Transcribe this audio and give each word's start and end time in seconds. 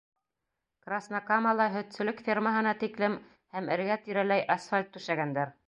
Краснокамала 0.85 1.67
һөтсөлөк 1.75 2.23
фермаһына 2.29 2.73
тиклем 2.85 3.19
һәм 3.59 3.69
эргә-тирәләй 3.77 4.45
асфальт 4.59 4.95
түшәгәндәр. 4.97 5.57